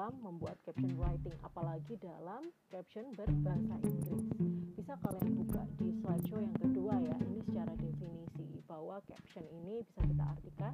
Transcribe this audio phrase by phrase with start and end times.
[0.00, 2.40] dalam membuat caption writing apalagi dalam
[2.72, 4.24] caption berbahasa Inggris
[4.72, 10.00] bisa kalian buka di slideshow yang kedua ya ini secara definisi bahwa caption ini bisa
[10.00, 10.72] kita artikan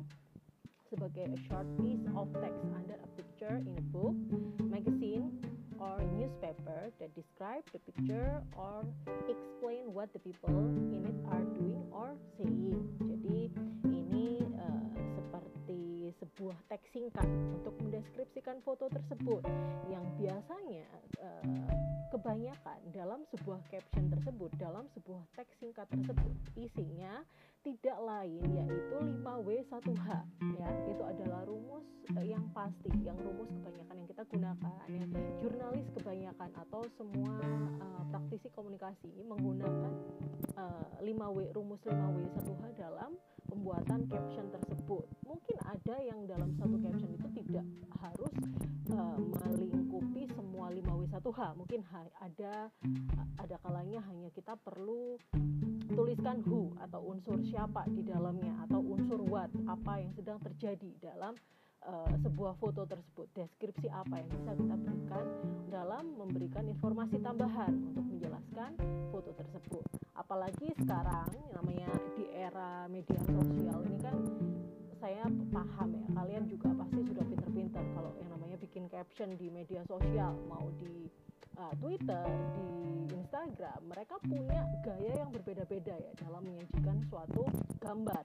[0.86, 4.14] sebagai a short piece of text under a picture in a book,
[4.62, 5.34] magazine,
[5.82, 8.86] or newspaper that describe the picture or
[9.26, 10.54] explain what the people
[10.94, 12.78] in it are doing or saying.
[13.02, 13.50] Jadi
[13.90, 14.86] ini uh,
[15.66, 19.42] seperti sebuah teks singkat untuk mendeskripsikan foto tersebut
[19.90, 20.86] yang biasanya
[21.18, 21.42] uh,
[22.14, 27.26] kebanyakan dalam sebuah caption tersebut dalam sebuah teks singkat tersebut isinya
[27.66, 28.94] tidak lain yaitu
[29.26, 30.06] 5W1H
[30.54, 30.70] ya.
[30.86, 31.82] Itu adalah rumus
[32.22, 35.02] yang pasti yang rumus kebanyakan yang kita gunakan ya.
[35.42, 37.34] Jurnalis kebanyakan atau semua
[37.82, 39.94] uh, praktisi komunikasi menggunakan
[40.54, 45.06] uh, 5W rumus 5W1H dalam pembuatan caption tersebut.
[45.24, 47.64] Mungkin ada yang dalam satu caption itu tidak
[48.02, 48.32] harus
[48.92, 51.80] uh, melingkupi semua 5W1H mungkin
[52.20, 52.70] ada
[53.38, 55.18] ada kalanya hanya kita perlu
[55.90, 61.32] tuliskan who atau unsur siapa di dalamnya atau unsur what apa yang sedang terjadi dalam
[61.86, 63.26] uh, sebuah foto tersebut.
[63.32, 65.24] Deskripsi apa yang bisa kita berikan
[65.70, 68.70] dalam memberikan informasi tambahan untuk menjelaskan
[69.10, 74.16] foto tersebut apalagi sekarang namanya di era media sosial ini kan
[74.96, 79.84] saya paham ya kalian juga pasti sudah pinter-pinter kalau yang namanya bikin caption di media
[79.84, 81.06] sosial mau di
[81.60, 82.24] uh, Twitter,
[82.56, 82.68] di
[83.12, 87.44] Instagram, mereka punya gaya yang berbeda-beda ya dalam menyajikan suatu
[87.80, 88.24] gambar.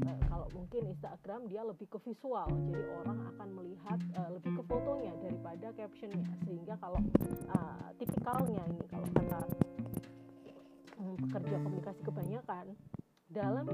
[0.00, 4.62] Uh, kalau mungkin Instagram dia lebih ke visual, jadi orang akan melihat uh, lebih ke
[4.64, 6.24] fotonya daripada captionnya.
[6.46, 7.00] Sehingga kalau
[7.52, 9.40] uh, tipikalnya ini kalau kata
[11.18, 12.66] pekerja komunikasi kebanyakan.
[13.30, 13.66] Dalam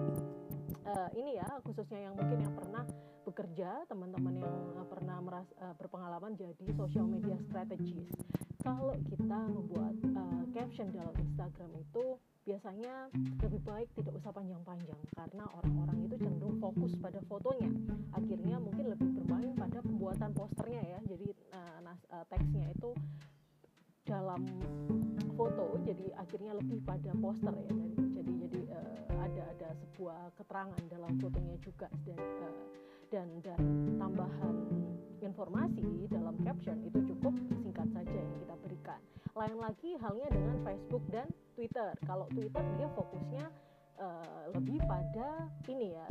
[0.85, 2.85] uh, ini ya khususnya yang mungkin yang pernah
[3.27, 8.15] bekerja teman-teman yang uh, pernah meras, uh, berpengalaman jadi social media strategist.
[8.63, 13.11] Kalau kita membuat uh, caption dalam Instagram itu biasanya
[13.43, 17.71] lebih baik tidak usah panjang-panjang karena orang-orang itu cenderung fokus pada fotonya.
[18.15, 20.99] Akhirnya mungkin lebih bermain pada pembuatan posternya ya.
[21.11, 22.95] Jadi uh, nas, uh, teksnya itu
[24.07, 24.41] dalam
[25.35, 27.75] foto jadi akhirnya lebih pada poster ya
[28.17, 32.55] jadi jadi uh, ada ada sebuah keterangan dalam fotonya juga dan uh,
[33.11, 33.61] dan dan
[33.99, 34.57] tambahan
[35.23, 39.01] informasi dalam caption itu cukup singkat saja yang kita berikan.
[39.35, 41.27] Lain lagi halnya dengan Facebook dan
[41.59, 41.93] Twitter.
[42.07, 43.45] Kalau Twitter dia fokusnya
[43.99, 46.07] uh, lebih pada ini ya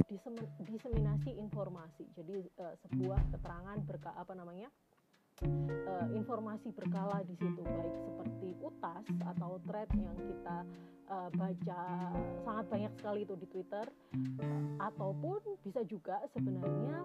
[0.68, 2.06] diseminasi informasi.
[2.16, 4.68] Jadi uh, sebuah keterangan berka apa namanya
[5.44, 9.04] uh, informasi berkala di situ baik seperti utas
[9.36, 10.58] atau thread yang kita
[11.12, 11.84] uh, baca
[12.48, 13.86] sangat banyak sekali itu di Twitter
[14.40, 17.04] uh, ataupun bisa juga sebenarnya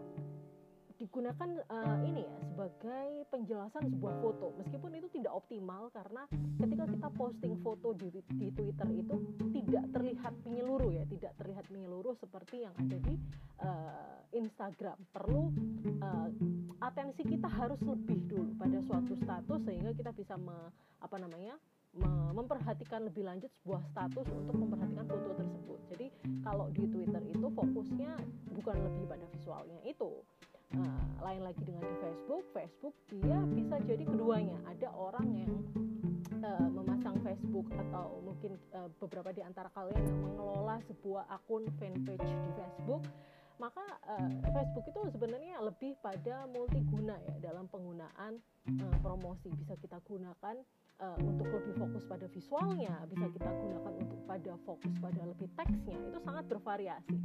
[1.00, 4.53] digunakan uh, ini ya sebagai penjelasan sebuah foto.
[4.61, 6.28] Meskipun itu tidak optimal karena
[6.61, 9.16] ketika kita posting foto di, di Twitter itu
[9.56, 13.16] tidak terlihat menyeluruh ya tidak terlihat menyeluruh seperti yang ada di
[13.65, 15.01] uh, Instagram.
[15.09, 15.48] Perlu
[16.04, 16.28] uh,
[16.84, 20.69] atensi kita harus lebih dulu pada suatu status sehingga kita bisa me,
[21.01, 21.57] apa namanya
[22.30, 25.80] memperhatikan lebih lanjut sebuah status untuk memperhatikan foto tersebut.
[25.91, 26.07] Jadi
[26.47, 28.15] kalau di Twitter itu fokusnya
[28.54, 30.22] bukan lebih pada visualnya itu,
[30.71, 34.55] Nah, lain lagi dengan di Facebook, Facebook dia bisa jadi keduanya.
[34.71, 35.53] Ada orang yang
[36.47, 42.22] uh, memasang Facebook atau mungkin uh, beberapa di antara kalian yang mengelola sebuah akun fanpage
[42.22, 43.03] di Facebook,
[43.59, 43.83] maka
[44.15, 48.39] uh, Facebook itu sebenarnya lebih pada multiguna ya dalam penggunaan
[48.71, 49.51] uh, promosi.
[49.51, 50.55] Bisa kita gunakan
[51.00, 55.97] uh, untuk lebih fokus pada visualnya, bisa kita gunakan untuk pada fokus pada lebih teksnya,
[55.97, 57.16] itu sangat bervariasi.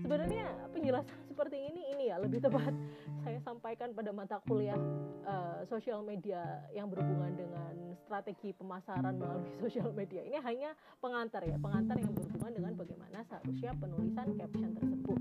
[0.00, 2.72] Sebenarnya penjelasan seperti ini ini ya lebih tepat
[3.26, 4.78] saya sampaikan pada mata kuliah
[5.26, 10.22] uh, sosial media yang berhubungan dengan strategi pemasaran melalui sosial media.
[10.22, 10.70] Ini hanya
[11.00, 15.20] pengantar ya, pengantar yang berhubungan dengan bagaimana seharusnya penulisan caption tersebut.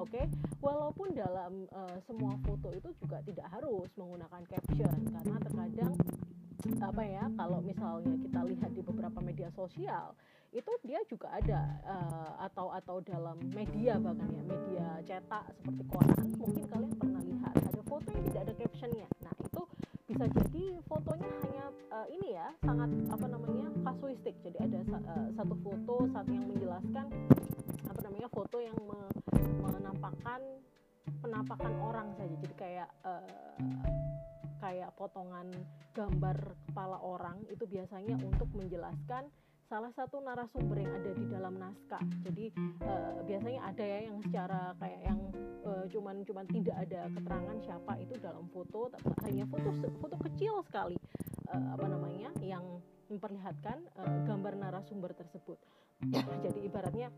[0.00, 0.24] Oke, okay?
[0.64, 5.92] walaupun dalam uh, semua foto itu juga tidak harus menggunakan caption karena terkadang
[6.80, 10.12] apa ya kalau misalnya kita lihat di beberapa media sosial
[10.50, 16.26] itu dia juga ada uh, atau atau dalam media bahkan ya media cetak seperti koran
[16.34, 19.08] mungkin kalian pernah lihat ada foto yang tidak ada captionnya.
[19.22, 19.62] Nah itu
[20.10, 21.64] bisa jadi fotonya hanya
[21.94, 24.34] uh, ini ya sangat apa namanya kasuistik.
[24.42, 27.06] Jadi ada uh, satu foto saat yang menjelaskan
[27.86, 28.98] apa namanya foto yang me,
[29.62, 30.40] menampakkan
[31.22, 32.34] penampakan orang saja.
[32.42, 33.22] Jadi kayak uh,
[34.70, 35.50] kayak potongan
[35.90, 39.26] gambar kepala orang itu biasanya untuk menjelaskan
[39.66, 42.02] salah satu narasumber yang ada di dalam naskah.
[42.22, 42.54] Jadi
[42.86, 45.18] uh, biasanya ada ya yang secara kayak yang
[45.66, 50.62] uh, cuman cuman tidak ada keterangan siapa itu dalam foto, tapi hanya foto foto kecil
[50.70, 50.94] sekali
[51.50, 52.62] uh, apa namanya yang
[53.10, 53.82] memperlihatkan
[54.22, 55.58] gambar narasumber tersebut.
[56.46, 57.10] Jadi ibaratnya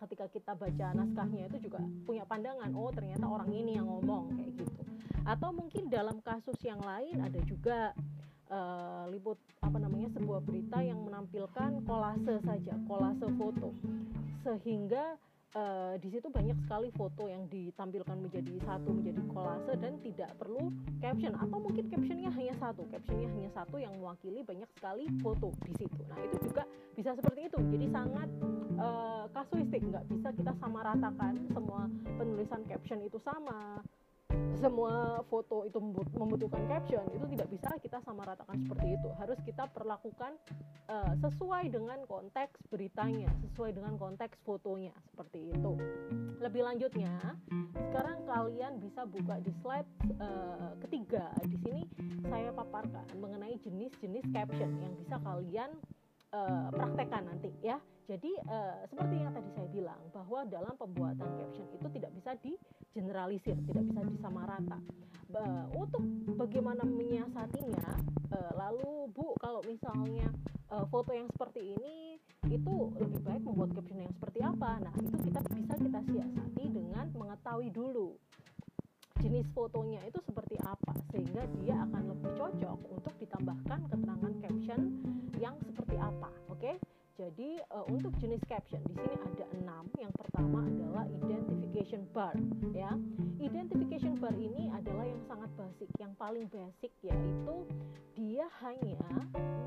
[0.00, 4.52] ketika kita baca naskahnya itu juga punya pandangan, oh ternyata orang ini yang ngomong kayak
[4.58, 4.82] gitu.
[5.24, 7.96] Atau mungkin dalam kasus yang lain ada juga
[8.52, 13.72] uh, liput apa namanya sebuah berita yang menampilkan kolase saja kolase foto.
[14.44, 15.16] Sehingga
[15.56, 20.68] uh, di situ banyak sekali foto yang ditampilkan menjadi satu menjadi kolase dan tidak perlu
[21.00, 21.32] caption.
[21.40, 26.00] Atau mungkin captionnya hanya satu captionnya hanya satu yang mewakili banyak sekali foto di situ.
[26.04, 27.58] Nah itu juga bisa seperti itu.
[27.72, 28.28] Jadi sangat
[29.44, 31.84] kasuistik nggak bisa kita sama ratakan semua
[32.16, 33.84] penulisan caption itu sama.
[34.56, 35.76] Semua foto itu
[36.16, 39.08] membutuhkan caption itu tidak bisa kita sama ratakan seperti itu.
[39.20, 40.40] Harus kita perlakukan
[40.88, 45.72] uh, sesuai dengan konteks beritanya sesuai dengan konteks fotonya seperti itu.
[46.40, 47.36] Lebih lanjutnya
[47.92, 49.90] sekarang kalian bisa buka di slide
[50.24, 51.28] uh, ketiga.
[51.44, 51.82] Di sini
[52.32, 55.70] saya paparkan mengenai jenis-jenis caption yang bisa kalian
[56.32, 61.68] uh, praktekkan nanti ya jadi uh, seperti yang tadi saya bilang bahwa dalam pembuatan caption
[61.72, 62.52] itu tidak bisa di
[62.92, 64.78] generalisir, tidak bisa disamarata.
[65.32, 66.04] Ba untuk
[66.38, 67.86] bagaimana menyiasatinya,
[68.30, 70.30] e, lalu Bu, kalau misalnya
[70.70, 74.70] e, foto yang seperti ini itu lebih baik membuat caption yang seperti apa?
[74.78, 78.14] Nah, itu kita bisa kita siasati dengan mengetahui dulu
[79.24, 84.80] jenis fotonya itu seperti apa sehingga dia akan lebih cocok untuk ditambahkan keterangan caption
[85.40, 86.28] yang seperti apa.
[86.52, 86.76] Oke?
[86.76, 86.93] Okay?
[87.14, 89.86] Jadi uh, untuk jenis caption di sini ada enam.
[89.94, 92.34] Yang pertama adalah identification bar,
[92.74, 92.90] ya.
[93.38, 97.56] Identification bar ini adalah yang sangat basic, yang paling basic yaitu
[98.18, 98.98] dia hanya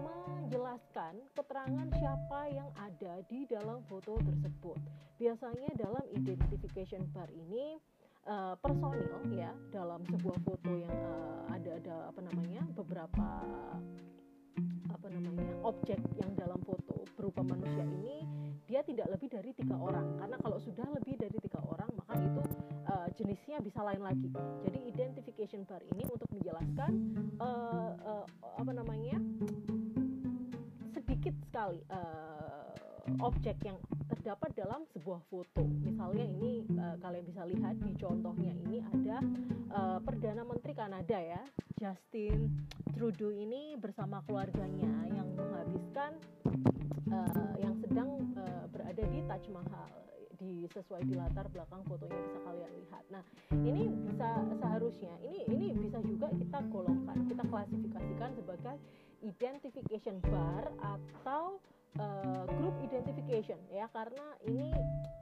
[0.04, 4.80] menjelaskan keterangan siapa yang ada di dalam foto tersebut.
[5.16, 7.80] Biasanya dalam identification bar ini
[8.28, 13.28] uh, personil ya dalam sebuah foto yang uh, ada ada apa namanya beberapa
[14.88, 18.28] apa namanya objek yang dalam foto berupa manusia ini
[18.68, 20.20] dia tidak lebih dari tiga orang.
[20.20, 22.44] Karena kalau sudah lebih dari tiga orang maka itu
[22.92, 24.28] uh, jenisnya bisa lain lagi.
[24.68, 26.92] Jadi identification bar ini untuk menjelaskan
[27.40, 28.26] uh, uh,
[28.60, 29.18] apa namanya
[30.92, 32.77] sedikit sekali uh,
[33.20, 33.78] objek yang
[34.12, 35.64] terdapat dalam sebuah foto.
[35.64, 39.18] Misalnya ini uh, kalian bisa lihat di contohnya ini ada
[39.72, 41.42] uh, perdana menteri Kanada ya,
[41.80, 46.18] Justin Trudeau ini bersama keluarganya yang menghabiskan
[47.12, 49.90] uh, yang sedang uh, berada di Taj Mahal
[50.38, 53.04] di sesuai di latar belakang fotonya bisa kalian lihat.
[53.10, 53.24] Nah,
[53.58, 54.30] ini bisa
[54.62, 58.76] seharusnya ini ini bisa juga kita golongkan, kita klasifikasikan sebagai
[59.26, 61.58] identification bar atau
[61.98, 63.90] uh, group identification ya.
[63.90, 64.72] Karena ini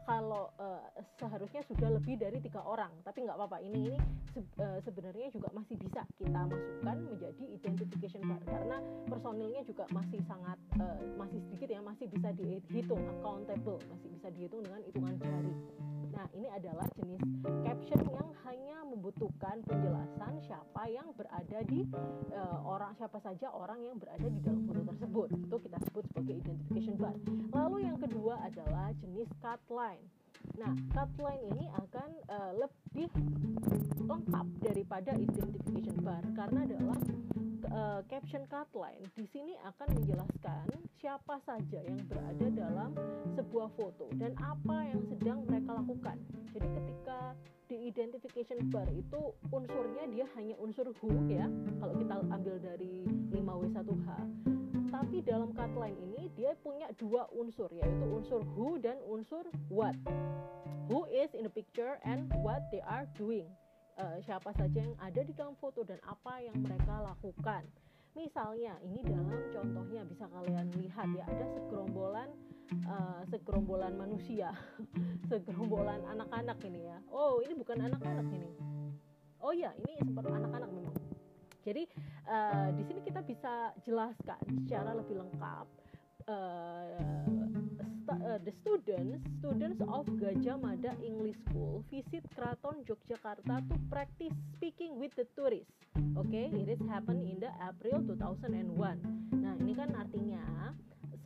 [0.06, 0.84] kalau uh,
[1.18, 3.64] seharusnya sudah lebih dari tiga orang tapi nggak apa-apa.
[3.64, 3.96] Ini ini
[4.32, 8.78] se uh, sebenarnya juga masih bisa kita masukkan menjadi identification bar karena
[9.08, 14.64] personilnya juga masih sangat uh, masih sedikit ya masih bisa dihitung accountable masih bisa dihitung
[14.64, 15.54] dengan hitungan jari
[16.16, 17.20] Nah, ini adalah jenis
[17.68, 21.84] caption yang hanya membutuhkan penjelasan siapa yang berada di
[22.32, 25.28] uh, orang siapa saja orang yang berada di dalam foto tersebut.
[25.36, 27.16] Itu kita sebut sebagai identification bar.
[27.52, 30.08] Lalu yang kedua adalah jenis cut line.
[30.56, 33.12] Nah, cut line ini akan uh, lebih
[34.00, 37.02] lengkap daripada identification bar karena dalam
[37.72, 40.68] uh, caption cut line di sini akan menjelaskan
[41.02, 42.92] siapa saja yang berada dalam
[43.34, 46.18] sebuah foto dan apa yang sedang mereka lakukan.
[46.54, 47.34] Jadi ketika
[47.66, 51.50] di identification bar itu unsurnya dia hanya unsur who ya.
[51.82, 54.10] Kalau kita ambil dari 5W1H
[54.96, 59.92] tapi dalam line ini dia punya dua unsur yaitu unsur who dan unsur what
[60.88, 63.44] who is in the picture and what they are doing
[64.00, 67.64] uh, siapa saja yang ada di dalam foto dan apa yang mereka lakukan.
[68.16, 72.32] Misalnya ini dalam contohnya bisa kalian lihat ya ada segerombolan
[72.88, 74.56] uh, segerombolan manusia
[75.30, 76.98] segerombolan anak-anak ini ya.
[77.12, 78.52] Oh ini bukan anak-anak ini.
[79.44, 80.96] Oh ya ini seperti anak-anak memang.
[81.66, 81.84] Jadi
[82.30, 85.66] uh, di sini kita bisa jelaskan secara lebih lengkap
[86.30, 87.75] uh,
[88.10, 95.00] uh, the students students of Gajah Mada English School visit Kraton Yogyakarta to practice speaking
[95.00, 95.72] with the tourists.
[96.16, 98.76] Oke, okay, it is happen in the April 2001.
[99.42, 100.74] Nah, ini kan artinya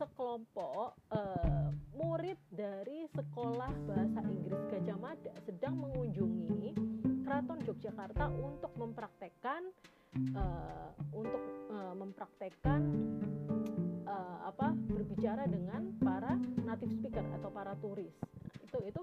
[0.00, 6.72] sekelompok uh, murid dari sekolah bahasa Inggris Gajah Mada sedang mengunjungi
[7.20, 9.68] Keraton Yogyakarta untuk mempraktekkan
[10.32, 12.80] uh, untuk uh, mempraktekkan
[14.10, 16.34] uh, apa berbicara dengan para
[16.66, 18.12] native speaker atau para turis.
[18.66, 19.00] Itu itu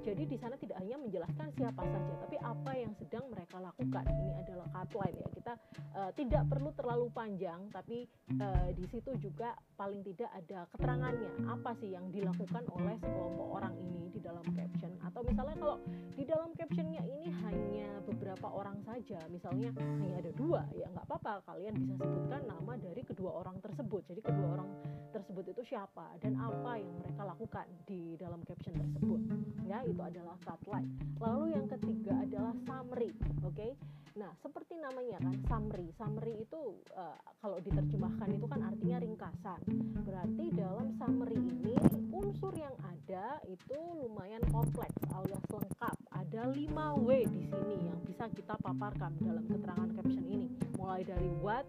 [0.00, 4.04] jadi di sana tidak hanya menjelaskan siapa saja tapi apa yang sedang mereka lakukan.
[4.08, 5.28] Ini adalah outline ya.
[5.30, 5.52] Kita
[5.94, 8.08] uh, tidak perlu terlalu panjang tapi
[8.40, 11.30] uh, di situ juga paling tidak ada keterangannya.
[11.46, 14.96] Apa sih yang dilakukan oleh sekelompok orang ini di dalam caption?
[15.04, 15.76] Atau misalnya kalau
[16.16, 21.44] di dalam captionnya ini hanya beberapa orang saja misalnya hanya ada dua ya nggak apa-apa.
[21.44, 24.08] Kalian bisa sebutkan nama dari kedua orang tersebut.
[24.08, 24.70] Jadi kedua orang
[25.12, 29.20] tersebut itu siapa dan apa yang mereka lakukan di dalam caption tersebut
[29.66, 30.88] ya itu adalah outline
[31.20, 33.10] lalu yang ketiga adalah summary
[33.44, 33.54] oke?
[33.54, 33.72] Okay?
[34.18, 39.60] nah seperti namanya kan summary summary itu uh, kalau diterjemahkan itu kan artinya ringkasan.
[40.04, 41.72] Berarti dalam summary ini
[42.12, 45.96] unsur yang ada itu lumayan kompleks alias lengkap.
[46.12, 50.48] Ada 5 W di sini yang bisa kita paparkan dalam keterangan caption ini.
[50.76, 51.64] Mulai dari what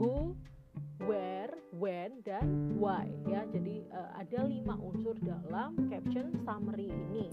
[0.00, 0.32] who
[1.04, 3.44] where, when, dan why ya.
[3.52, 7.28] Jadi uh, ada lima unsur dalam caption summary ini.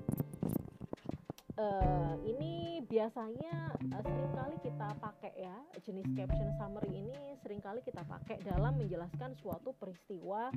[1.54, 5.54] Uh, ini biasanya uh, sering kali kita pakai ya
[5.86, 10.50] jenis caption summary ini sering kali kita pakai dalam menjelaskan suatu peristiwa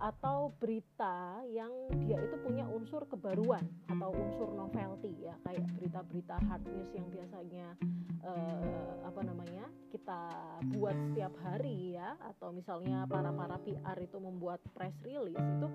[0.00, 1.68] atau berita yang
[2.00, 3.60] dia itu punya unsur kebaruan
[3.92, 7.66] atau unsur novelty ya kayak berita-berita hard news yang biasanya
[8.24, 9.20] uh, apa
[10.10, 15.70] kita buat setiap hari ya atau misalnya para para PR itu membuat press release itu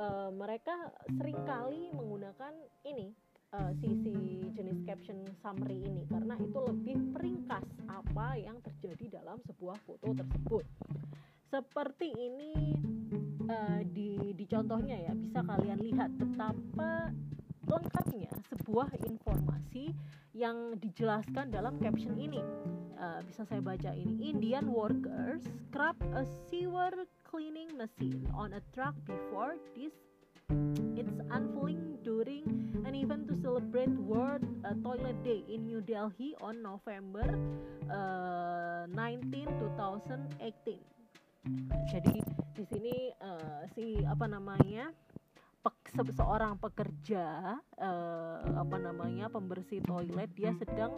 [0.00, 0.72] uh, mereka
[1.20, 2.56] sering kali menggunakan
[2.88, 3.12] ini
[3.52, 9.36] uh, si si jenis caption summary ini karena itu lebih peringkas apa yang terjadi dalam
[9.44, 10.64] sebuah foto tersebut.
[11.52, 12.80] Seperti ini
[13.52, 17.12] uh, di di contohnya ya bisa kalian lihat betapa
[17.68, 19.92] lengkapnya sebuah informasi
[20.34, 22.42] yang dijelaskan dalam caption ini.
[22.94, 24.30] Uh, bisa saya baca ini.
[24.34, 26.92] Indian workers scrap a sewer
[27.26, 29.94] cleaning machine on a truck before this
[30.94, 32.44] It's unfolding during
[32.84, 37.24] an event to celebrate World uh, Toilet Day in New Delhi on November
[37.88, 39.48] uh, 19,
[39.80, 40.84] 2018.
[41.88, 42.20] Jadi
[42.52, 44.92] di sini uh, si apa namanya
[45.64, 50.92] pe seorang pekerja uh, apa namanya pembersih toilet dia sedang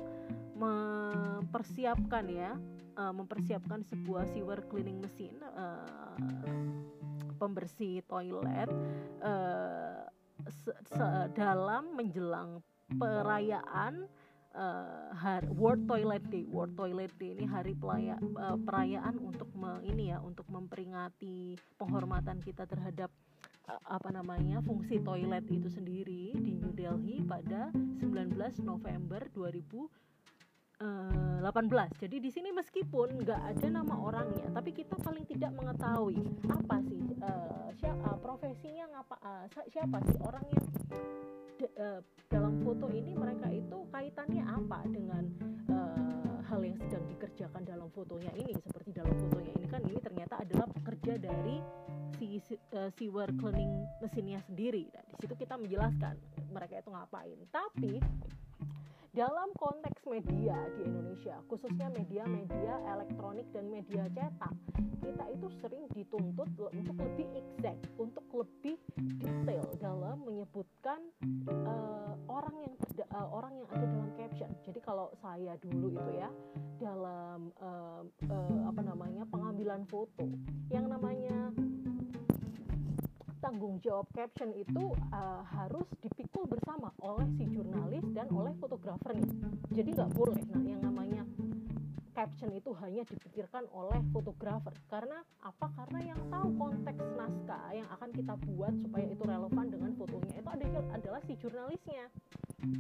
[0.58, 2.58] mempersiapkan ya
[2.98, 6.18] uh, mempersiapkan sebuah sewer cleaning machine uh,
[7.38, 8.66] pembersih toilet
[9.22, 10.02] uh,
[11.36, 12.58] dalam menjelang
[12.98, 14.10] perayaan
[14.56, 16.44] uh, World Toilet Day.
[16.48, 22.40] World Toilet Day ini hari pelaya, uh, perayaan untuk me, ini ya untuk memperingati penghormatan
[22.40, 23.12] kita terhadap
[23.66, 30.06] apa namanya fungsi toilet itu sendiri di New Delhi pada 19 November 2000
[30.76, 31.40] 18.
[31.40, 36.20] Eh, Jadi di sini meskipun nggak ada nama orangnya, tapi kita paling tidak mengetahui
[36.52, 40.66] apa sih uh, siapa uh, profesinya ngapa uh, siapa sih orang yang
[41.80, 45.24] uh, dalam foto ini mereka itu kaitannya apa dengan
[45.72, 50.44] uh, hal yang sedang dikerjakan dalam fotonya ini seperti dalam fotonya ini kan ini ternyata
[50.44, 51.56] adalah pekerja dari
[52.16, 52.40] si
[52.76, 54.88] uh, sewer cleaning mesinnya sendiri.
[54.92, 56.14] Nah, di situ kita menjelaskan
[56.52, 57.38] mereka itu ngapain.
[57.52, 57.92] Tapi
[59.16, 64.52] dalam konteks media di Indonesia, khususnya media-media elektronik dan media cetak,
[65.00, 68.76] kita itu sering dituntut untuk lebih exact, untuk lebih
[69.16, 71.00] detail dalam menyebutkan
[71.48, 72.74] uh, orang yang
[73.16, 74.52] uh, orang yang ada dalam caption.
[74.68, 76.28] Jadi kalau saya dulu itu ya
[76.76, 80.28] dalam uh, uh, apa namanya pengambilan foto,
[80.68, 81.56] yang namanya
[83.46, 89.22] tanggung jawab caption itu uh, harus dipikul bersama oleh si jurnalis dan oleh fotografernya.
[89.70, 90.42] Jadi nggak boleh.
[90.50, 91.22] Nah, yang namanya
[92.10, 98.10] caption itu hanya dipikirkan oleh fotografer karena apa karena yang tahu konteks naskah yang akan
[98.10, 102.08] kita buat supaya itu relevan dengan fotonya itu adalah si jurnalisnya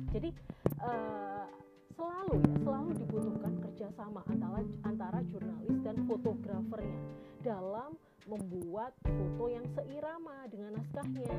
[0.08, 0.32] jadi
[0.80, 1.44] uh,
[1.92, 7.00] selalu ya selalu dibutuhkan kerjasama antara antara jurnalis dan fotografernya
[7.44, 7.92] dalam
[8.26, 11.30] membuat foto yang seirama dengan naskahnya.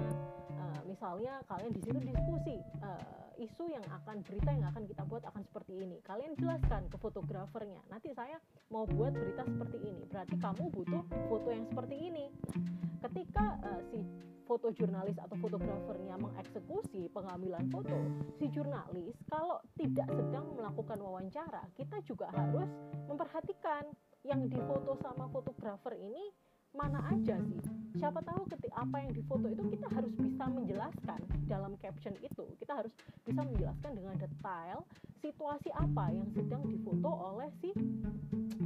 [0.58, 5.24] Uh, misalnya kalian di situ diskusi uh, isu yang akan berita yang akan kita buat
[5.27, 5.98] akan seperti ini.
[6.01, 8.41] Kalian jelaskan ke fotografernya nanti saya
[8.74, 12.25] mau buat berita seperti ini berarti kamu butuh foto yang seperti ini.
[12.56, 12.63] Nah,
[13.06, 14.01] ketika uh, si
[14.48, 17.94] foto jurnalis atau fotografernya mengeksekusi pengambilan foto
[18.39, 22.72] si jurnalis kalau tidak sedang melakukan wawancara kita juga harus
[23.12, 23.84] memperhatikan
[24.24, 26.32] yang difoto sama fotografer ini
[26.77, 27.60] mana aja sih?
[27.98, 31.19] Siapa tahu ketika apa yang difoto itu kita harus bisa menjelaskan
[31.50, 32.46] dalam caption itu.
[32.62, 32.93] Kita harus
[33.25, 34.86] bisa menjelaskan dengan detail
[35.17, 37.74] situasi apa yang sedang difoto oleh si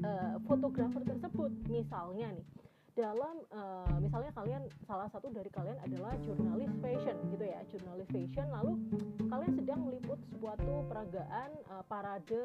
[0.03, 1.51] uh, fotografer tersebut.
[1.71, 2.45] Misalnya nih
[2.91, 8.47] dalam uh, misalnya kalian salah satu dari kalian adalah jurnalis fashion gitu ya jurnalis fashion
[8.51, 8.75] lalu
[9.31, 12.43] kalian sedang meliput suatu peragaan uh, parade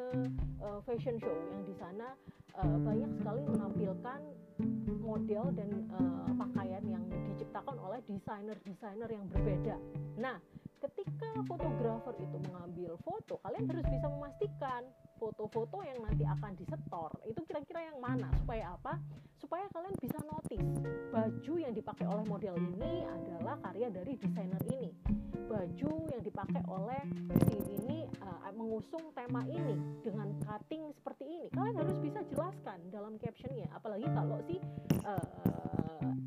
[0.63, 2.15] uh, fashion show yang di sana
[2.63, 4.21] uh, banyak sekali menampilkan
[5.03, 9.77] model dan uh, pakaian yang diciptakan oleh desainer-desainer yang berbeda.
[10.19, 10.41] Nah,
[10.83, 14.83] ketika fotografer itu mengambil foto, kalian harus bisa memastikan
[15.17, 19.01] foto-foto yang nanti akan disetor itu kira-kira yang mana supaya apa?
[19.37, 20.71] Supaya kalian bisa notice
[21.13, 24.91] baju yang dipakai oleh model ini adalah karya dari desainer ini.
[25.47, 27.03] Baju yang dipakai oleh
[27.47, 31.47] si ini uh, mengusung tema ini dengan cutting seperti ini.
[31.53, 33.69] Kalian harus bisa jelaskan dalam captionnya.
[33.77, 34.57] Apalagi kalau si
[35.05, 35.27] uh,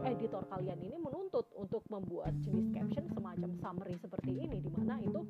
[0.07, 5.21] editor kalian ini menuntut untuk membuat jenis caption semacam summary seperti ini, di mana itu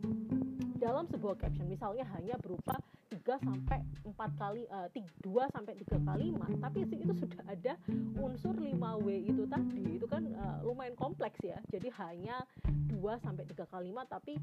[0.80, 2.80] dalam sebuah caption misalnya hanya berupa
[3.12, 7.74] 3 sampai 4 kali uh, 2 sampai 3 kalimat tapi itu sudah ada
[8.16, 11.60] unsur 5W itu tadi itu kan uh, lumayan kompleks ya.
[11.68, 12.42] Jadi hanya
[12.88, 14.40] 2 sampai 3 kalimat tapi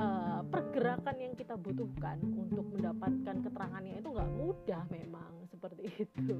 [0.00, 6.38] uh, pergerakan yang kita butuhkan untuk mendapatkan keterangannya itu nggak mudah memang seperti itu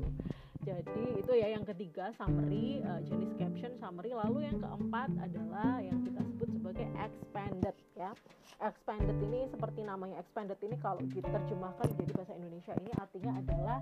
[0.60, 4.12] jadi itu ya yang ketiga summary uh, jenis caption summary.
[4.12, 8.12] Lalu yang keempat adalah yang kita sebut sebagai expanded ya.
[8.60, 10.20] Expanded ini seperti namanya.
[10.20, 13.78] Expanded ini kalau diterjemahkan jadi bahasa Indonesia ini artinya adalah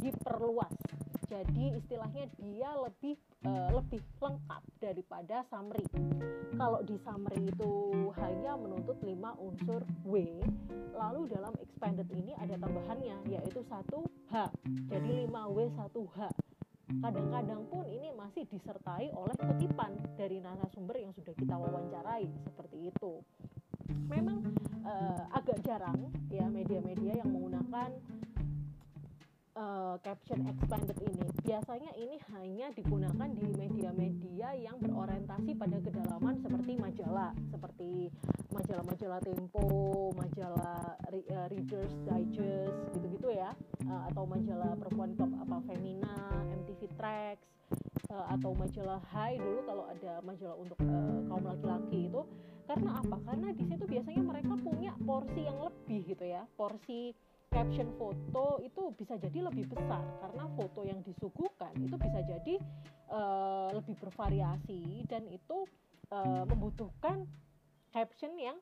[0.00, 0.74] diperluas.
[1.28, 5.86] Jadi istilahnya dia lebih uh, lebih lengkap daripada summary
[6.56, 7.72] kalau di summary itu
[8.20, 9.08] hanya menuntut 5
[9.40, 10.14] unsur W
[10.92, 14.52] lalu dalam expanded ini ada tambahannya yaitu satu H.
[14.92, 16.20] Jadi 5W 1H
[17.00, 23.24] kadang-kadang pun ini masih disertai oleh kutipan dari narasumber yang sudah kita wawancarai seperti itu.
[24.12, 24.44] Memang
[24.84, 27.96] uh, agak jarang ya media-media yang menggunakan
[29.56, 31.26] uh, caption expanded ini.
[31.44, 38.08] Biasanya ini hanya digunakan di media-media yang berorientasi pada kedalaman seperti majalah, seperti
[38.52, 43.52] majalah-majalah Tempo, majalah uh, Reader's Digest gitu-gitu ya,
[43.88, 46.16] uh, atau majalah perempuan top apa Femina,
[46.62, 47.48] MTV Tracks,
[48.12, 52.22] atau majalah Hai dulu kalau ada majalah untuk uh, kaum laki-laki itu.
[52.62, 53.16] Karena apa?
[53.26, 57.12] Karena di situ biasanya mereka punya porsi yang lebih gitu ya, porsi
[57.52, 60.02] caption foto itu bisa jadi lebih besar.
[60.24, 62.54] Karena foto yang disuguhkan itu bisa jadi
[63.12, 65.68] uh, lebih bervariasi dan itu
[66.10, 67.28] uh, membutuhkan
[67.92, 68.56] caption yang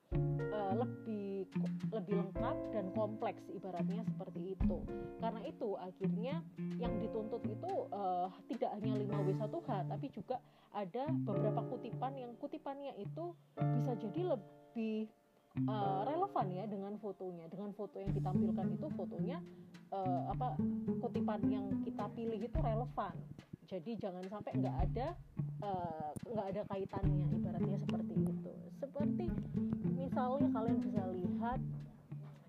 [0.51, 1.47] uh, lebih
[1.95, 4.83] lebih lengkap dan kompleks ibaratnya seperti itu.
[5.23, 6.43] Karena itu akhirnya
[6.83, 10.43] yang dituntut itu uh, tidak hanya 5W1H tapi juga
[10.75, 15.07] ada beberapa kutipan yang kutipannya itu bisa jadi lebih
[15.67, 17.47] uh, relevan ya dengan fotonya.
[17.51, 19.39] Dengan foto yang ditampilkan itu fotonya
[19.91, 20.55] uh, apa
[21.03, 23.15] kutipan yang kita pilih itu relevan.
[23.71, 25.15] Jadi jangan sampai nggak ada
[25.63, 28.53] eh, nggak uh, ada kaitannya ibaratnya seperti itu.
[28.83, 29.27] Seperti
[29.95, 31.61] misalnya kalian bisa lihat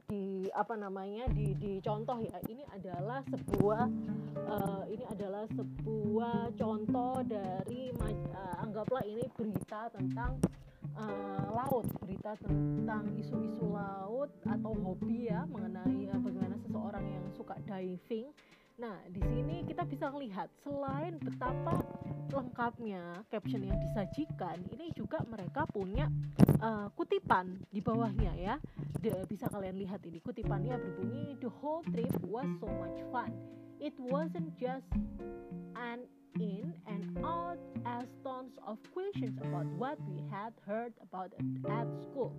[0.10, 2.42] di apa namanya di di contoh ya.
[2.50, 3.86] Ini adalah sebuah
[4.50, 10.42] uh, ini adalah sebuah contoh dari uh, anggaplah ini berita tentang
[10.97, 17.56] uh, laut berita tentang isu-isu laut atau hobi ya mengenai uh, bagaimana seseorang yang suka
[17.63, 18.32] diving
[18.82, 21.86] Nah, di sini kita bisa lihat selain betapa
[22.34, 26.10] lengkapnya caption yang disajikan, ini juga mereka punya
[26.65, 28.56] uh, kutipan di bawahnya ya.
[28.97, 33.30] De, bisa kalian lihat ini kutipannya berbunyi the whole trip was so much fun.
[33.77, 34.89] It wasn't just
[35.77, 41.34] an in and out as tons of questions about what we had heard about
[41.70, 42.34] at school.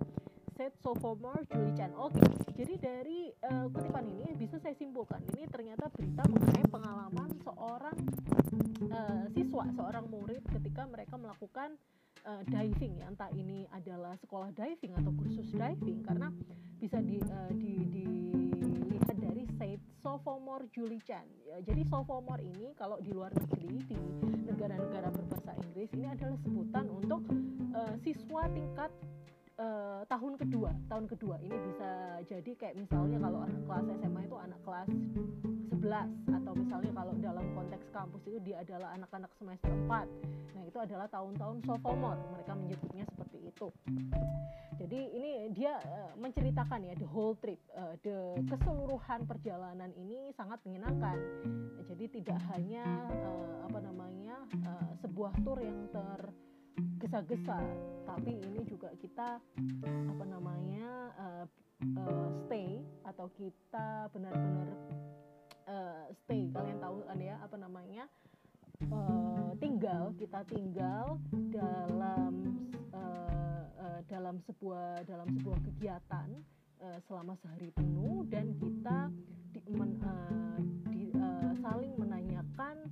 [0.57, 1.91] said sophomore Julie Chan.
[1.97, 2.29] Oke, okay.
[2.53, 7.97] jadi dari uh, kutipan ini bisa saya simpulkan ini ternyata berita mengenai pengalaman seorang
[8.93, 11.73] uh, siswa, seorang murid ketika mereka melakukan
[12.29, 16.29] uh, diving ya, entah ini adalah sekolah diving atau kursus diving karena
[16.77, 18.05] bisa di, uh, di, said
[20.03, 21.23] sophomore Julie Chan.
[21.47, 23.97] Ya, jadi sophomore ini kalau di luar negeri di
[24.45, 27.23] negara-negara berbahasa Inggris ini adalah sebutan untuk
[27.71, 28.91] uh, siswa tingkat
[29.59, 34.37] uh, tahun kedua tahun kedua ini bisa jadi kayak misalnya kalau anak kelas SMA itu
[34.37, 34.89] anak kelas
[35.83, 40.77] 11 atau misalnya kalau dalam konteks kampus itu dia adalah anak-anak semester 4 nah itu
[40.79, 43.67] adalah tahun-tahun sophomore mereka menyebutnya seperti itu.
[44.73, 50.59] Jadi ini dia uh, menceritakan ya the whole trip uh, the keseluruhan perjalanan ini sangat
[50.65, 51.15] menyenangkan.
[51.87, 52.83] Jadi tidak hanya
[53.23, 56.33] uh, apa namanya uh, sebuah tour yang ter
[56.97, 57.59] gesa-gesa.
[58.03, 59.41] Tapi ini juga kita
[59.83, 61.45] apa namanya uh,
[61.97, 64.69] uh, stay atau kita benar-benar
[65.67, 66.49] uh, stay.
[66.53, 68.05] Kalian tahu kan ya apa namanya
[68.91, 71.17] uh, tinggal kita tinggal
[71.51, 72.33] dalam
[72.93, 76.29] uh, uh, dalam sebuah dalam sebuah kegiatan
[76.81, 78.25] uh, selama sehari penuh.
[78.29, 79.09] Dan kita
[79.53, 80.59] di, men, uh,
[80.89, 82.89] di, uh, saling menanyakan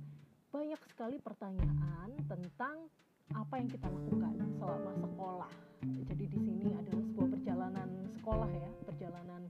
[0.52, 2.86] banyak sekali pertanyaan tentang
[3.32, 5.52] apa yang kita lakukan selama sekolah.
[5.82, 7.88] Jadi di sini adalah sebuah perjalanan
[8.20, 9.42] sekolah ya, perjalanan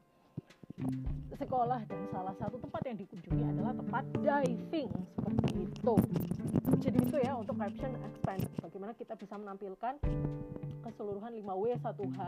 [1.37, 5.95] sekolah dan salah satu tempat yang dikunjungi adalah tempat diving seperti itu.
[6.83, 8.43] Jadi itu ya untuk caption expand.
[8.59, 10.01] Bagaimana kita bisa menampilkan
[10.83, 12.21] keseluruhan 5W 1H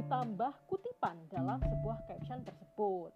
[0.00, 3.12] ditambah kutipan dalam sebuah caption tersebut.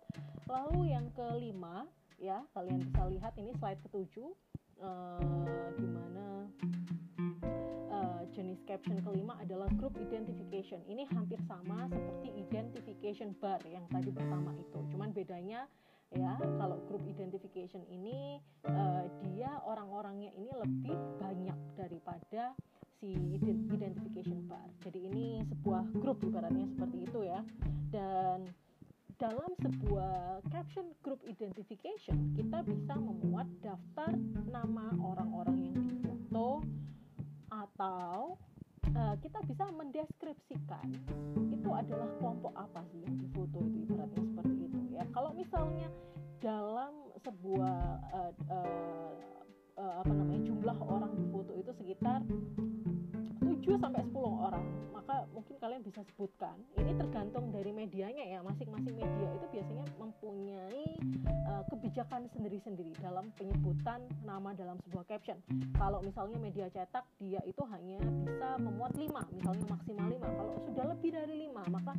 [0.51, 1.89] Lalu yang kelima
[2.21, 4.29] ya, kalian bisa lihat ini slide ketujuh
[4.85, 6.51] uh, gimana
[8.37, 10.85] jenis caption kelima adalah group identification.
[10.85, 14.79] Ini hampir sama seperti identification bar yang tadi pertama itu.
[14.93, 15.65] Cuman bedanya
[16.13, 22.53] ya kalau group identification ini uh, dia orang-orangnya ini lebih banyak daripada
[23.01, 23.17] si
[23.73, 24.69] identification bar.
[24.85, 27.41] Jadi ini sebuah grup ibaratnya seperti itu ya.
[27.89, 28.53] Dan
[29.17, 34.13] dalam sebuah caption group identification kita bisa memuat daftar
[34.53, 36.61] nama orang-orang yang difoto
[37.57, 38.37] atau
[38.93, 40.89] uh, kita bisa mendeskripsikan
[41.49, 45.05] itu adalah kelompok apa sih yang difoto itu ibaratnya seperti itu ya.
[45.11, 45.89] Kalau misalnya
[46.45, 46.93] dalam
[47.25, 47.79] sebuah
[48.13, 49.13] uh, uh,
[49.81, 52.21] uh, apa namanya jumlah orang di foto itu sekitar
[53.41, 55.06] 7 sampai 10 orang maka
[55.37, 60.97] mungkin kalian bisa sebutkan ini tergantung dari medianya ya masing-masing media itu biasanya mempunyai
[61.53, 65.37] uh, kebijakan sendiri-sendiri dalam penyebutan nama dalam sebuah caption.
[65.77, 70.85] Kalau misalnya media cetak dia itu hanya bisa memuat 5 misalnya maksimal 5 kalau sudah
[70.97, 71.93] lebih dari 5 maka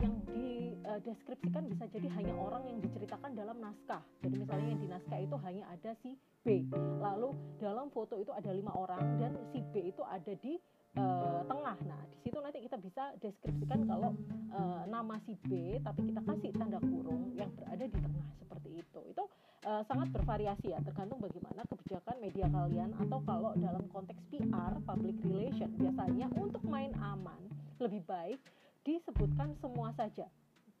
[0.00, 4.00] yang dideskripsikan uh, bisa jadi hanya orang yang diceritakan dalam naskah.
[4.24, 6.64] Jadi misalnya yang di naskah itu hanya ada si B.
[7.04, 10.56] Lalu dalam foto itu ada lima orang dan si B itu ada di
[10.96, 11.76] uh, tengah.
[11.84, 14.14] Nah, di situ nanti kita bisa deskripsikan kalau
[14.54, 19.00] uh, nama si B tapi kita kasih tanda kurung yang berada di tengah seperti itu.
[19.12, 19.24] Itu
[19.68, 25.16] uh, sangat bervariasi ya, tergantung bagaimana kebijakan media kalian atau kalau dalam konteks PR, public
[25.26, 27.40] relation, biasanya untuk main aman
[27.78, 28.40] lebih baik
[28.86, 30.26] disebutkan semua saja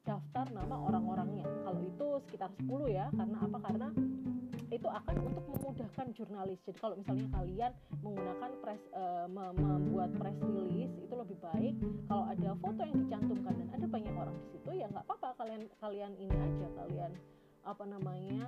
[0.08, 1.44] daftar nama orang-orangnya.
[1.44, 3.58] Kalau itu sekitar 10 ya, karena apa?
[3.60, 3.88] Karena
[4.68, 6.60] itu akan untuk memudahkan jurnalis.
[6.64, 7.72] Jadi kalau misalnya kalian
[8.04, 11.74] menggunakan press uh, membuat press release itu lebih baik
[12.08, 15.62] kalau ada foto yang dicantumkan dan ada banyak orang di situ ya nggak apa-apa kalian
[15.80, 17.12] kalian ini aja kalian
[17.64, 18.42] apa namanya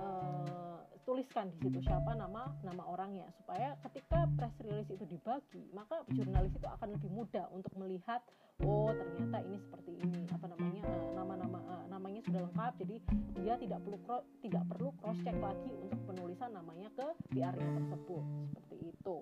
[0.00, 0.75] uh,
[1.06, 3.30] tuliskan di situ siapa nama nama orangnya.
[3.38, 8.20] Supaya ketika press release itu dibagi maka jurnalis itu akan lebih mudah untuk melihat
[8.66, 10.26] oh ternyata ini seperti ini.
[10.34, 12.96] Apa namanya uh, nama-nama uh, namanya sudah lengkap jadi
[13.38, 13.98] dia tidak perlu
[14.42, 18.24] tidak perlu cross check lagi untuk penulisan namanya ke PR-nya tersebut.
[18.58, 19.16] Seperti itu.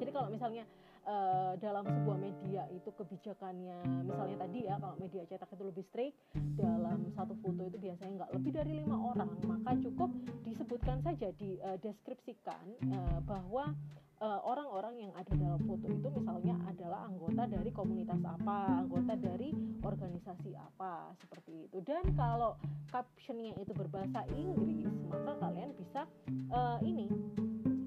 [0.00, 0.64] Jadi kalau misalnya
[1.06, 6.16] uh, dalam sebuah media itu kebijakannya misalnya tadi ya kalau media cetak itu lebih strict
[6.58, 10.10] dalam satu foto itu biasanya nggak lebih dari lima orang maka cukup
[10.42, 13.72] disebutkan saja dideskripsikan uh, uh, bahwa
[14.16, 19.52] orang-orang uh, yang ada dalam foto itu misalnya adalah anggota dari komunitas apa, anggota dari
[19.84, 21.84] organisasi apa, seperti itu.
[21.84, 22.56] Dan kalau
[22.88, 26.08] captionnya itu berbahasa Inggris, maka kalian bisa
[26.48, 27.12] uh, ini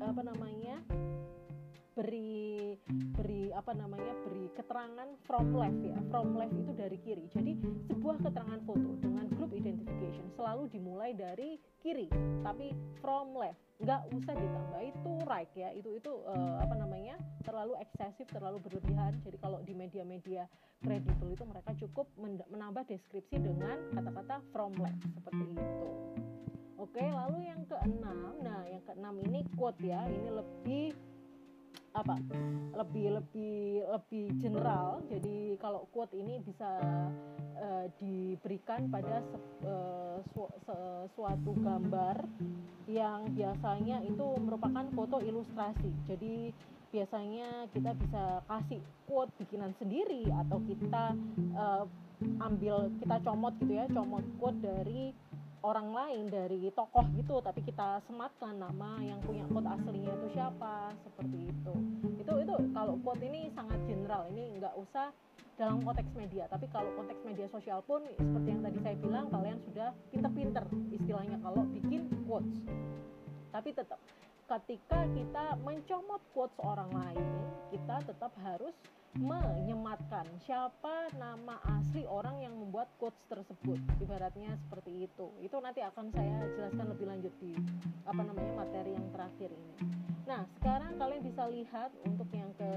[0.06, 0.86] apa namanya
[2.00, 2.80] beri
[3.20, 6.00] beri apa namanya beri keterangan from left ya.
[6.08, 7.28] From left itu dari kiri.
[7.36, 7.60] Jadi
[7.92, 12.08] sebuah keterangan foto dengan group identification selalu dimulai dari kiri
[12.40, 12.72] tapi
[13.04, 13.60] from left.
[13.84, 15.76] Nggak usah ditambah itu right ya.
[15.76, 19.20] Itu itu uh, apa namanya terlalu eksesif terlalu berlebihan.
[19.28, 20.48] Jadi kalau di media-media
[20.80, 22.08] kredibel itu mereka cukup
[22.48, 25.90] menambah deskripsi dengan kata-kata from left seperti itu.
[26.80, 28.40] Oke lalu yang keenam.
[28.40, 30.08] Nah yang keenam ini quote ya.
[30.08, 31.09] Ini lebih
[32.00, 32.16] apa
[32.80, 35.04] lebih lebih lebih general.
[35.12, 36.80] Jadi kalau quote ini bisa
[37.60, 40.48] uh, diberikan pada se, uh, su,
[41.16, 42.24] suatu gambar
[42.88, 45.92] yang biasanya itu merupakan foto ilustrasi.
[46.08, 46.56] Jadi
[46.90, 51.14] biasanya kita bisa kasih quote bikinan sendiri atau kita
[51.54, 51.86] uh,
[52.42, 55.14] ambil kita comot gitu ya comot quote dari
[55.64, 60.94] orang lain dari tokoh gitu tapi kita sematkan nama yang punya quote aslinya itu siapa
[61.04, 61.74] seperti itu.
[62.20, 65.12] Itu itu kalau quote ini sangat general ini nggak usah
[65.60, 69.60] dalam konteks media tapi kalau konteks media sosial pun seperti yang tadi saya bilang kalian
[69.68, 70.64] sudah pinter-pinter
[70.96, 72.64] istilahnya kalau bikin quotes.
[73.52, 74.00] Tapi tetap
[74.50, 77.28] ketika kita mencomot quotes orang lain
[77.70, 78.74] kita tetap harus
[79.18, 83.82] menyematkan siapa nama asli orang yang membuat quotes tersebut.
[83.98, 85.34] Ibaratnya seperti itu.
[85.42, 87.58] Itu nanti akan saya jelaskan lebih lanjut di
[88.06, 89.76] apa namanya materi yang terakhir ini.
[90.30, 92.70] Nah sekarang kalian bisa lihat untuk yang ke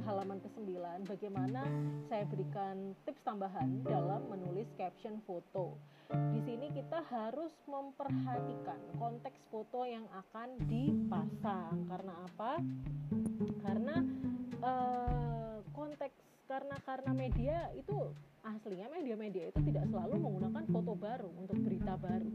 [0.00, 0.72] halaman ke-9
[1.04, 1.68] bagaimana
[2.08, 5.76] saya berikan tips tambahan dalam menulis caption foto.
[6.10, 11.86] Di sini kita harus memperhatikan konteks foto yang akan dipasang.
[11.86, 12.52] Karena apa?
[13.62, 13.96] Karena
[14.58, 16.14] uh, konteks
[16.50, 17.94] karena karena media itu
[18.42, 22.30] aslinya media-media itu tidak selalu menggunakan foto baru untuk berita baru.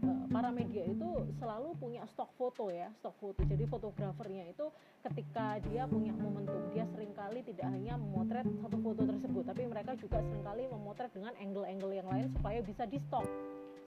[0.00, 3.44] Uh, para media itu selalu punya stok foto ya stok foto.
[3.44, 4.72] Jadi fotografernya itu
[5.04, 9.92] ketika dia punya momentum dia sering kali tidak hanya memotret satu foto tersebut tapi mereka
[10.00, 13.26] juga sering kali memotret dengan angle-angle yang lain supaya bisa di stok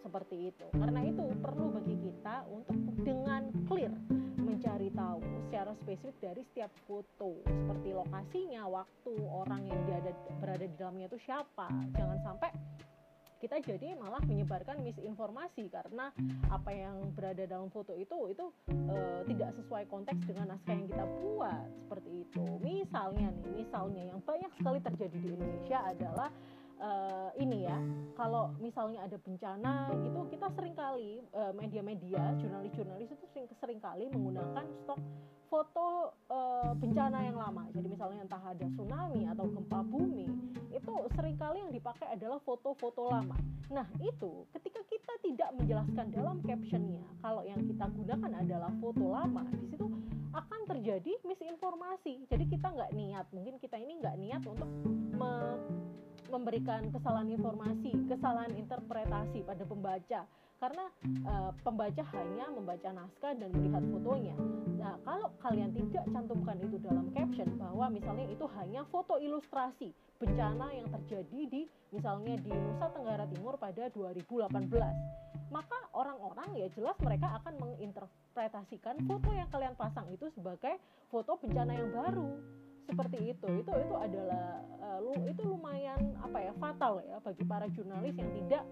[0.05, 0.65] seperti itu.
[0.75, 4.22] Karena itu perlu bagi kita untuk dengan clear
[4.63, 10.75] mencari tahu secara spesifik dari setiap foto seperti lokasinya, waktu, orang yang ada, berada di
[10.79, 11.67] dalamnya itu siapa.
[11.91, 12.47] Jangan sampai
[13.43, 16.15] kita jadi malah menyebarkan misinformasi karena
[16.47, 18.95] apa yang berada dalam foto itu itu e,
[19.35, 22.43] tidak sesuai konteks dengan naskah yang kita buat seperti itu.
[22.63, 26.31] Misalnya nih, misalnya yang banyak sekali terjadi di Indonesia adalah
[26.79, 27.77] uh, ini ya
[28.17, 34.09] kalau misalnya ada bencana gitu kita sering kali uh, media-media jurnalis-jurnalis itu sering sering kali
[34.09, 35.01] menggunakan stok
[35.53, 37.69] foto uh, bencana yang lama.
[37.77, 40.25] Jadi misalnya entah ada tsunami atau gempa bumi
[40.73, 43.37] itu sering kali yang dipakai adalah foto-foto lama.
[43.69, 49.45] Nah itu ketika kita tidak menjelaskan dalam captionnya kalau yang kita gunakan adalah foto lama
[49.53, 49.85] di situ
[50.33, 52.25] akan terjadi misinformasi.
[52.25, 54.69] Jadi kita nggak niat mungkin kita ini nggak niat untuk
[55.13, 55.61] me
[56.31, 60.21] memberikan kesalahan informasi, kesalahan interpretasi pada pembaca
[60.63, 60.85] karena
[61.27, 64.31] uh, pembaca hanya membaca naskah dan melihat fotonya.
[64.79, 69.91] Nah, kalau kalian tidak cantumkan itu dalam caption bahwa misalnya itu hanya foto ilustrasi
[70.23, 76.95] bencana yang terjadi di misalnya di Nusa Tenggara Timur pada 2018, maka orang-orang ya jelas
[77.03, 80.79] mereka akan menginterpretasikan foto yang kalian pasang itu sebagai
[81.11, 83.47] foto bencana yang baru seperti itu.
[83.63, 88.31] Itu itu adalah uh, lu itu lumayan apa ya fatal ya bagi para jurnalis yang
[88.43, 88.63] tidak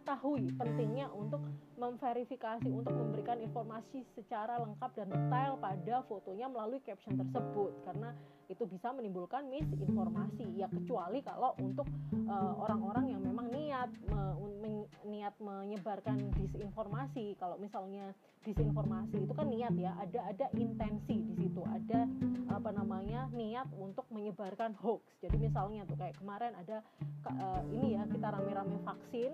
[0.00, 1.44] mengetahui pentingnya untuk
[1.76, 7.72] memverifikasi untuk memberikan informasi secara lengkap dan detail pada fotonya melalui caption tersebut.
[7.84, 8.16] Karena
[8.48, 10.56] itu bisa menimbulkan misinformasi.
[10.56, 14.20] Ya kecuali kalau untuk eh, orang-orang uh, yang memang niat me,
[14.60, 14.74] men,
[15.08, 17.36] niat menyebarkan disinformasi.
[17.40, 18.12] Kalau misalnya
[18.44, 21.62] disinformasi itu kan niat ya ada ada intensi di situ.
[21.64, 22.08] Ada
[22.52, 25.00] apa namanya niat untuk menyebarkan hoax.
[25.24, 26.84] Jadi misalnya tuh kayak kemarin ada
[27.24, 29.32] uh, ini ya kita rame-rame vaksin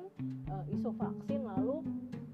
[0.52, 1.82] uh, isu vaksin lalu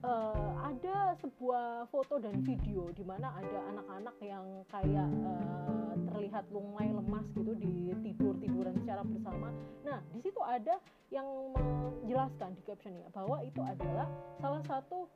[0.03, 6.91] uh, ada sebuah foto dan video di mana ada anak-anak yang kayak uh, terlihat lunglai
[6.91, 9.49] lemas gitu di tidur tiduran secara bersama.
[9.87, 10.77] Nah di situ ada
[11.09, 14.09] yang menjelaskan di captionnya bahwa itu adalah
[14.39, 15.09] salah satu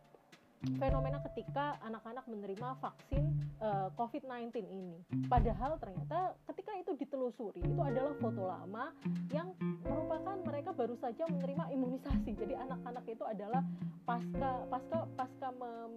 [0.81, 3.25] fenomena ketika anak-anak menerima vaksin
[3.61, 4.99] uh, eh, COVID-19 ini.
[5.29, 8.91] Padahal ternyata ketika itu ditelusuri itu adalah foto lama
[9.31, 9.53] yang
[9.85, 12.31] merupakan mereka baru saja menerima imunisasi.
[12.35, 13.63] Jadi anak-anak itu adalah
[14.07, 15.49] pasca pasca pasca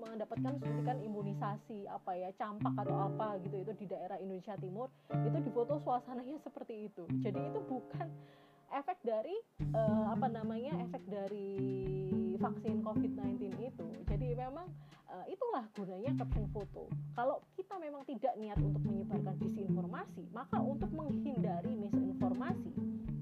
[0.02, 5.38] mendapatkan suntikan imunisasi apa ya campak atau apa gitu itu di daerah Indonesia Timur itu
[5.46, 7.06] difoto suasananya seperti itu.
[7.22, 8.08] Jadi itu bukan
[8.74, 9.36] efek dari
[9.74, 11.58] uh, apa namanya efek dari
[12.40, 13.88] vaksin COVID-19 itu.
[14.08, 14.68] Jadi memang
[15.12, 16.88] uh, itulah gunanya caption foto.
[17.14, 22.72] Kalau kita memang tidak niat untuk menyebarkan disinformasi, maka untuk menghindari misinformasi,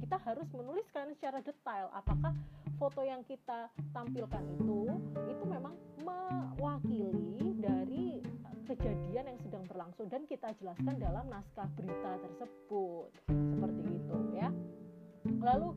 [0.05, 2.31] kita harus menuliskan secara detail apakah
[2.77, 4.85] foto yang kita tampilkan itu
[5.27, 8.21] itu memang mewakili dari
[8.67, 13.09] kejadian yang sedang berlangsung dan kita jelaskan dalam naskah berita tersebut.
[13.31, 14.47] Seperti itu ya.
[15.37, 15.69] Lalu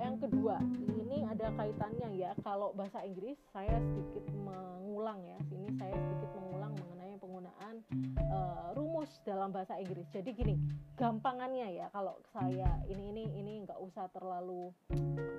[0.00, 0.56] yang kedua,
[0.96, 2.32] ini ada kaitannya ya.
[2.40, 5.38] Kalau bahasa Inggris saya sedikit mengulang ya.
[5.48, 7.80] Sini saya sedikit mengulang mengenai penggunaan
[8.28, 10.04] uh, rumus dalam bahasa Inggris.
[10.12, 10.54] Jadi gini,
[11.00, 11.88] gampangannya ya.
[11.88, 14.68] Kalau saya ini ini ini nggak usah terlalu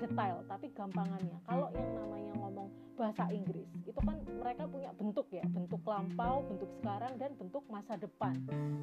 [0.02, 1.38] detail, tapi gampangannya.
[1.45, 6.71] Kalau yang namanya ngomong bahasa Inggris itu kan mereka punya bentuk ya bentuk lampau bentuk
[6.80, 8.34] sekarang dan bentuk masa depan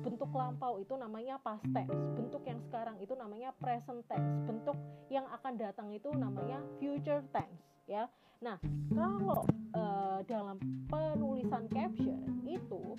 [0.05, 4.77] bentuk lampau itu namanya past tense bentuk yang sekarang itu namanya present tense bentuk
[5.09, 8.09] yang akan datang itu namanya future tense ya.
[8.42, 8.59] Nah
[8.92, 10.59] kalau uh, dalam
[10.90, 12.99] penulisan caption itu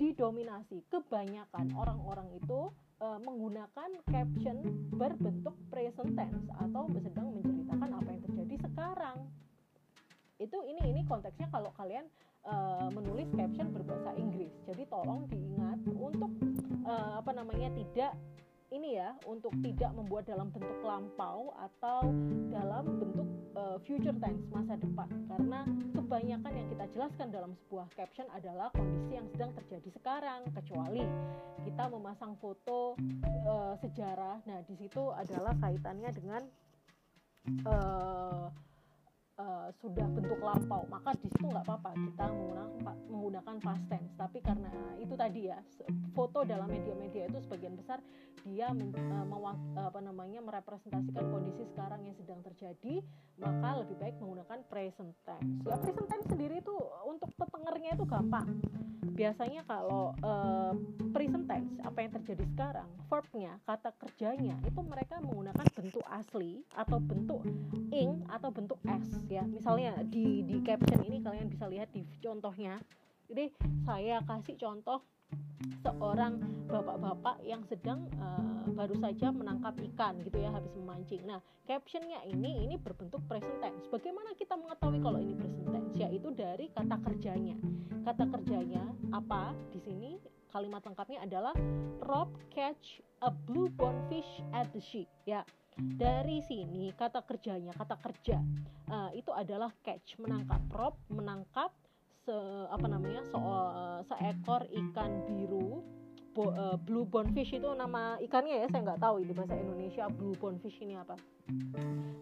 [0.00, 2.72] didominasi kebanyakan orang-orang itu
[3.04, 4.56] uh, menggunakan caption
[4.96, 9.18] berbentuk present tense atau sedang menceritakan apa yang terjadi sekarang.
[10.40, 12.08] Itu ini ini konteksnya kalau kalian
[12.48, 14.52] uh, menulis caption berbahasa Inggris.
[14.64, 16.32] Jadi tolong diingat untuk
[16.88, 18.16] uh, apa namanya tidak
[18.70, 22.06] ini ya untuk tidak membuat dalam bentuk lampau atau
[22.54, 23.28] dalam bentuk
[23.58, 25.10] uh, future tense masa depan.
[25.26, 31.02] Karena kebanyakan yang kita jelaskan dalam sebuah caption adalah kondisi yang sedang terjadi sekarang kecuali
[31.66, 32.94] kita memasang foto
[33.46, 34.42] uh, sejarah.
[34.46, 36.42] Nah di situ adalah kaitannya dengan
[37.66, 38.46] uh,
[39.40, 42.70] uh, sudah bentuk lampau maka di situ nggak apa-apa kita menggunakan
[43.08, 44.12] menggunakan past tense.
[44.16, 45.58] Tapi karena itu tadi ya
[46.12, 48.04] foto dalam media-media itu sebagian besar
[48.44, 49.28] dia men, uh,
[49.76, 53.04] apa namanya merepresentasikan kondisi sekarang yang sedang terjadi
[53.40, 55.64] maka lebih baik menggunakan present tense.
[55.64, 56.76] Ya present tense sendiri itu
[57.08, 58.48] untuk petengernya itu gampang.
[59.16, 60.72] Biasanya kalau uh,
[61.12, 61.69] present tense
[62.30, 67.42] terjadi sekarang verbnya kata kerjanya itu mereka menggunakan bentuk asli atau bentuk
[67.90, 72.78] ing atau bentuk s ya misalnya di di caption ini kalian bisa lihat di contohnya
[73.26, 73.50] jadi
[73.82, 75.02] saya kasih contoh
[75.82, 76.38] seorang
[76.70, 81.22] bapak-bapak yang sedang uh, baru saja menangkap ikan gitu ya habis memancing.
[81.26, 83.86] Nah captionnya ini ini berbentuk present tense.
[83.90, 85.94] Bagaimana kita mengetahui kalau ini present tense?
[85.98, 87.58] Yaitu dari kata kerjanya.
[88.02, 90.39] Kata kerjanya apa di sini?
[90.50, 91.54] Kalimat lengkapnya adalah
[92.04, 95.06] Rob catch a blue bone fish at the sea.
[95.24, 95.46] Ya,
[95.78, 98.38] dari sini kata kerjanya kata kerja
[98.90, 101.72] uh, itu adalah catch menangkap rob menangkap
[102.20, 102.36] se
[102.68, 105.80] apa namanya so, uh, seekor ikan biru
[106.36, 110.36] bo, uh, blue bonefish itu nama ikannya ya saya nggak tahu ini bahasa Indonesia blue
[110.36, 111.16] bonefish ini apa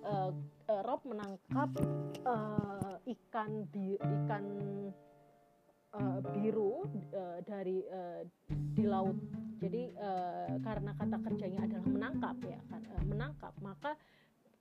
[0.06, 0.30] uh,
[0.70, 1.70] uh, Rob menangkap
[2.22, 4.44] uh, ikan bi ikan
[5.98, 9.18] uh, biru uh, dari uh, di laut.
[9.58, 13.98] Jadi uh, karena kata kerjanya adalah menangkap ya kan uh, menangkap maka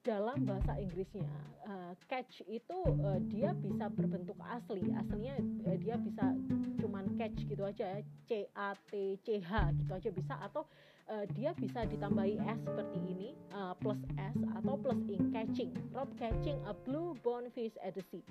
[0.02, 1.28] dalam bahasa Inggrisnya
[1.68, 4.88] uh, catch itu uh, dia bisa berbentuk asli.
[4.90, 5.36] Aslinya
[5.68, 6.34] uh, dia bisa
[6.82, 10.64] cuman catch gitu aja ya C A T C H gitu aja bisa atau
[11.12, 15.76] uh, dia bisa ditambahi s seperti ini uh, plus s atau plus ing catching.
[15.92, 18.24] Rob catching a blue bone fish at the sea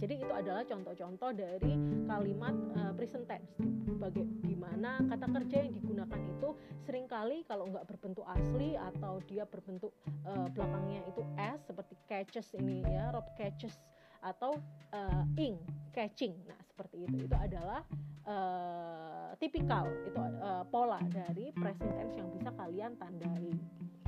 [0.00, 1.74] jadi itu adalah contoh-contoh dari
[2.08, 3.52] kalimat uh, present tense
[4.00, 9.20] bagi di mana kata kerja yang digunakan itu sering kali kalau nggak berbentuk asli atau
[9.28, 9.92] dia berbentuk
[10.24, 13.76] uh, belakangnya itu s seperti catches ini ya Rob catches
[14.20, 14.56] atau
[14.92, 15.56] uh, ing
[15.92, 16.36] catching.
[16.44, 17.26] Nah, seperti itu.
[17.26, 17.80] Itu adalah
[18.28, 23.52] uh, tipikal itu uh, pola dari present tense yang bisa kalian tandai.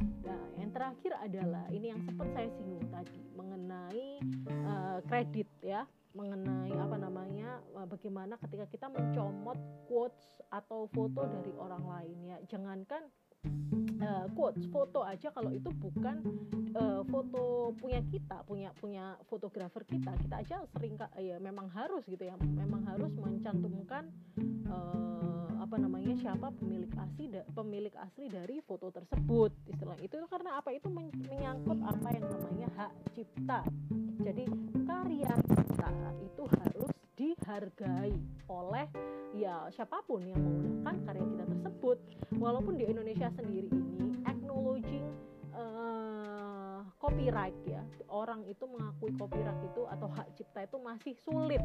[0.02, 4.06] Nah, yang terakhir adalah ini yang sempat saya singgung tadi mengenai
[4.66, 11.52] uh, kredit ya, mengenai apa namanya uh, bagaimana ketika kita mencomot quotes atau foto dari
[11.54, 12.36] orang lain ya.
[12.50, 13.06] Jangankan
[14.02, 16.20] uh, quotes foto aja kalau itu bukan
[16.74, 20.12] uh, foto punya kita punya punya fotografer kita.
[20.18, 22.34] Kita aja sering ya memang harus gitu ya.
[22.38, 24.10] Memang harus mencantumkan
[24.68, 29.96] uh, apa namanya siapa pemilik asli da, pemilik asli dari foto tersebut istilah.
[30.02, 30.74] Itu karena apa?
[30.74, 33.60] Itu men, menyangkut apa yang namanya hak cipta.
[34.22, 34.44] Jadi
[34.86, 35.90] karya kita
[36.22, 38.16] itu harus dihargai
[38.48, 38.86] oleh
[39.36, 41.98] ya siapa pun yang menggunakan karya kita tersebut.
[42.40, 45.06] Walaupun di Indonesia sendiri ini acknowledging
[45.52, 47.84] uh, copyright ya.
[48.08, 51.62] Orang itu mengakui copyright itu atau hak cipta itu masih sulit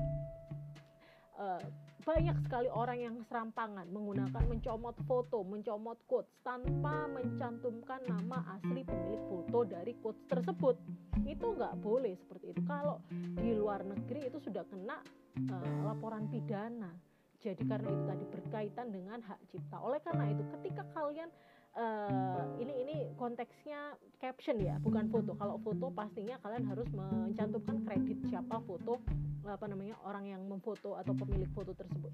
[1.37, 1.61] uh,
[2.07, 9.19] banyak sekali orang yang serampangan menggunakan mencomot foto, mencomot quotes tanpa mencantumkan nama asli pemilik
[9.27, 10.79] foto dari quotes tersebut.
[11.27, 12.61] Itu nggak boleh seperti itu.
[12.63, 15.03] Kalau di luar negeri itu sudah kena
[15.51, 16.95] uh, laporan pidana.
[17.37, 19.77] Jadi karena itu tadi berkaitan dengan hak cipta.
[19.77, 21.29] Oleh karena itu, ketika kalian
[21.77, 25.37] uh, ini ini konteksnya caption ya bukan foto.
[25.37, 28.99] Kalau foto pastinya kalian harus mencantumkan kredit siapa foto
[29.47, 32.11] apa namanya orang yang memfoto atau pemilik foto tersebut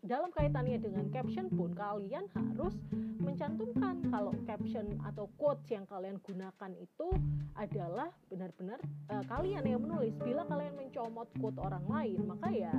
[0.00, 2.72] dalam kaitannya dengan caption pun kalian harus
[3.20, 7.08] mencantumkan kalau caption atau quotes yang kalian gunakan itu
[7.52, 8.80] adalah benar-benar
[9.12, 10.16] uh, kalian yang menulis.
[10.24, 12.72] Bila kalian mencomot quote orang lain maka ya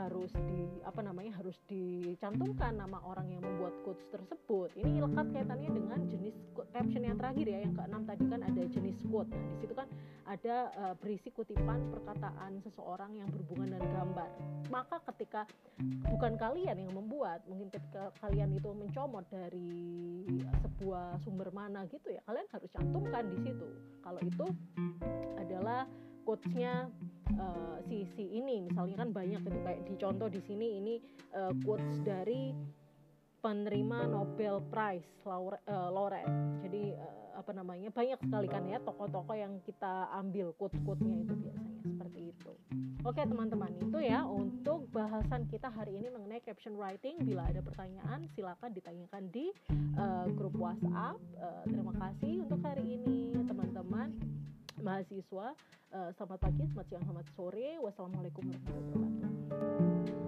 [0.00, 4.72] harus di apa namanya harus dicantumkan nama orang yang membuat quotes tersebut.
[4.80, 6.34] Ini lekat kaitannya dengan jenis
[6.72, 9.28] caption yang terakhir ya yang keenam tadi kan ada jenis quote.
[9.28, 9.88] Nah di situ kan
[10.24, 14.28] ada uh, berisi kutipan perkataan seseorang yang berhubungan dengan gambar.
[14.72, 15.44] Maka ketika
[16.08, 20.24] bukan kalian yang membuat mungkin ketika kalian itu mencomot dari
[20.64, 23.68] sebuah sumber mana gitu ya kalian harus cantumkan di situ
[24.00, 24.48] kalau itu
[25.36, 25.84] adalah
[26.24, 26.88] quotesnya
[27.36, 30.94] uh, si ini misalnya kan banyak itu kayak di contoh di sini ini
[31.36, 32.56] uh, quotes dari
[33.40, 36.32] penerima Nobel Prize laureate, uh, laureate.
[36.64, 41.80] jadi uh, apa namanya banyak sekali kan ya tokoh-tokoh yang kita ambil quotes-quotesnya itu biasanya
[41.80, 42.52] seperti itu
[43.00, 48.28] oke teman-teman itu ya untuk bahasan kita hari ini mengenai caption writing bila ada pertanyaan
[48.36, 49.48] silakan ditanyakan di
[49.96, 54.12] uh, grup WhatsApp uh, terima kasih untuk hari ini teman-teman
[54.80, 55.52] mahasiswa.
[55.92, 57.68] Uh, selamat pagi, selamat siang, selamat sore.
[57.84, 60.19] Wassalamualaikum warahmatullahi wabarakatuh.